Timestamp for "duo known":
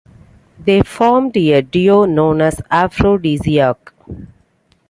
1.61-2.41